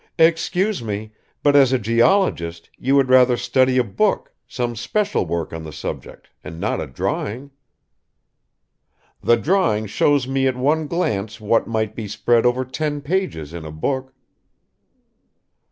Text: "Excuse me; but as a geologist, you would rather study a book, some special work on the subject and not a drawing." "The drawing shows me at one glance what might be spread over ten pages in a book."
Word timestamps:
"Excuse 0.17 0.81
me; 0.81 1.11
but 1.43 1.55
as 1.55 1.71
a 1.71 1.77
geologist, 1.77 2.71
you 2.75 2.95
would 2.95 3.07
rather 3.07 3.37
study 3.37 3.77
a 3.77 3.83
book, 3.83 4.33
some 4.47 4.75
special 4.75 5.27
work 5.27 5.53
on 5.53 5.63
the 5.63 5.71
subject 5.71 6.27
and 6.43 6.59
not 6.59 6.81
a 6.81 6.87
drawing." 6.87 7.51
"The 9.21 9.37
drawing 9.37 9.85
shows 9.85 10.27
me 10.27 10.47
at 10.47 10.55
one 10.57 10.87
glance 10.87 11.39
what 11.39 11.67
might 11.67 11.95
be 11.95 12.07
spread 12.07 12.47
over 12.47 12.65
ten 12.65 13.01
pages 13.01 13.53
in 13.53 13.63
a 13.63 13.71
book." 13.71 14.15